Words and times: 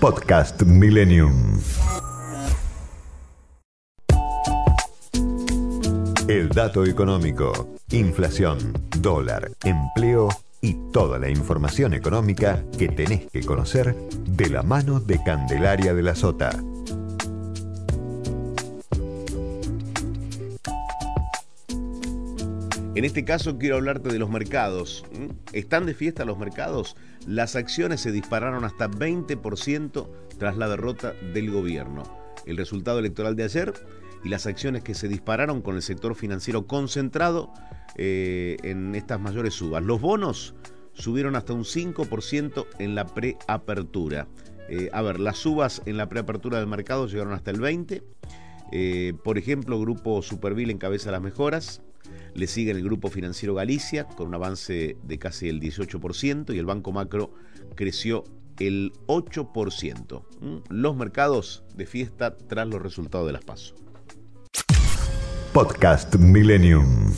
Podcast 0.00 0.62
Millennium. 0.62 1.60
El 6.26 6.48
dato 6.48 6.86
económico, 6.86 7.68
inflación, 7.90 8.72
dólar, 9.00 9.50
empleo 9.62 10.30
y 10.62 10.74
toda 10.90 11.18
la 11.18 11.28
información 11.28 11.92
económica 11.92 12.64
que 12.78 12.88
tenés 12.88 13.26
que 13.30 13.42
conocer 13.42 13.94
de 14.26 14.48
la 14.48 14.62
mano 14.62 15.00
de 15.00 15.22
Candelaria 15.22 15.92
de 15.92 16.02
la 16.02 16.14
Sota. 16.14 16.50
En 22.96 23.04
este 23.04 23.24
caso 23.24 23.56
quiero 23.56 23.76
hablarte 23.76 24.08
de 24.08 24.18
los 24.18 24.30
mercados. 24.30 25.04
¿Están 25.52 25.86
de 25.86 25.94
fiesta 25.94 26.24
los 26.24 26.38
mercados? 26.38 26.96
Las 27.24 27.54
acciones 27.54 28.00
se 28.00 28.10
dispararon 28.10 28.64
hasta 28.64 28.90
20% 28.90 30.08
tras 30.38 30.56
la 30.56 30.68
derrota 30.68 31.14
del 31.32 31.52
gobierno. 31.52 32.02
El 32.46 32.56
resultado 32.56 32.98
electoral 32.98 33.36
de 33.36 33.44
ayer 33.44 33.72
y 34.24 34.28
las 34.28 34.46
acciones 34.46 34.82
que 34.82 34.94
se 34.94 35.06
dispararon 35.06 35.62
con 35.62 35.76
el 35.76 35.82
sector 35.82 36.16
financiero 36.16 36.66
concentrado 36.66 37.52
eh, 37.94 38.56
en 38.64 38.96
estas 38.96 39.20
mayores 39.20 39.54
subas. 39.54 39.84
Los 39.84 40.00
bonos 40.00 40.56
subieron 40.92 41.36
hasta 41.36 41.52
un 41.52 41.62
5% 41.62 42.66
en 42.80 42.96
la 42.96 43.06
preapertura. 43.06 44.26
Eh, 44.68 44.90
a 44.92 45.00
ver, 45.02 45.20
las 45.20 45.38
subas 45.38 45.80
en 45.86 45.96
la 45.96 46.08
preapertura 46.08 46.58
del 46.58 46.66
mercado 46.66 47.06
llegaron 47.06 47.34
hasta 47.34 47.52
el 47.52 47.60
20%. 47.60 48.02
Eh, 48.72 49.14
por 49.24 49.38
ejemplo, 49.38 49.80
Grupo 49.80 50.22
Supervil 50.22 50.70
encabeza 50.70 51.10
las 51.10 51.22
mejoras. 51.22 51.82
Le 52.34 52.46
sigue 52.46 52.70
el 52.72 52.82
Grupo 52.82 53.08
Financiero 53.08 53.54
Galicia 53.54 54.04
con 54.04 54.28
un 54.28 54.34
avance 54.34 54.96
de 55.02 55.18
casi 55.18 55.48
el 55.48 55.60
18% 55.60 56.54
y 56.54 56.58
el 56.58 56.66
Banco 56.66 56.92
Macro 56.92 57.32
creció 57.74 58.24
el 58.58 58.92
8%. 59.06 60.22
¿Mm? 60.40 60.56
Los 60.68 60.96
mercados 60.96 61.64
de 61.74 61.86
fiesta 61.86 62.36
tras 62.36 62.68
los 62.68 62.80
resultados 62.80 63.26
de 63.26 63.32
las 63.32 63.44
PASO. 63.44 63.74
Podcast 65.52 66.14
Millennium. 66.16 67.12